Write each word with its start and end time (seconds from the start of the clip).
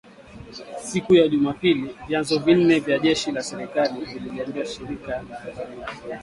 Siku 0.83 1.15
ya 1.15 1.27
Jumapili 1.27 1.95
vyanzo 2.07 2.39
vinne 2.39 2.79
vya 2.79 2.99
jeshi 2.99 3.31
la 3.31 3.43
serikali 3.43 4.05
vililiambia 4.05 4.65
shirika 4.65 5.11
la 5.29 5.35
habari 5.37 5.75
la 5.79 5.87
Reuters. 5.91 6.19